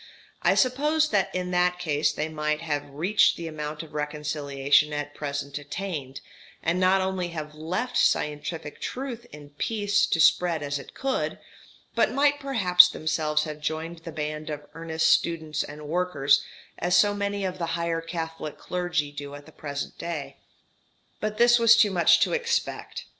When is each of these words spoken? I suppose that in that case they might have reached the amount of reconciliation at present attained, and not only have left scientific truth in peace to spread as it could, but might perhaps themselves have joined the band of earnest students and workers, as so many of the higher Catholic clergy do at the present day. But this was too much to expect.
I 0.41 0.55
suppose 0.55 1.09
that 1.09 1.29
in 1.35 1.51
that 1.51 1.77
case 1.77 2.11
they 2.11 2.27
might 2.27 2.61
have 2.61 2.89
reached 2.89 3.37
the 3.37 3.45
amount 3.47 3.83
of 3.83 3.93
reconciliation 3.93 4.93
at 4.93 5.13
present 5.13 5.59
attained, 5.59 6.21
and 6.63 6.79
not 6.79 7.01
only 7.01 7.27
have 7.27 7.53
left 7.53 7.95
scientific 7.97 8.81
truth 8.81 9.27
in 9.31 9.51
peace 9.59 10.07
to 10.07 10.19
spread 10.19 10.63
as 10.63 10.79
it 10.79 10.95
could, 10.95 11.37
but 11.93 12.11
might 12.11 12.39
perhaps 12.39 12.89
themselves 12.89 13.43
have 13.43 13.61
joined 13.61 13.99
the 13.99 14.11
band 14.11 14.49
of 14.49 14.65
earnest 14.73 15.07
students 15.07 15.63
and 15.63 15.87
workers, 15.87 16.43
as 16.79 16.97
so 16.97 17.13
many 17.13 17.45
of 17.45 17.59
the 17.59 17.67
higher 17.77 18.01
Catholic 18.01 18.57
clergy 18.57 19.11
do 19.11 19.35
at 19.35 19.45
the 19.45 19.51
present 19.51 19.99
day. 19.99 20.37
But 21.19 21.37
this 21.37 21.59
was 21.59 21.77
too 21.77 21.91
much 21.91 22.19
to 22.21 22.33
expect. 22.33 23.05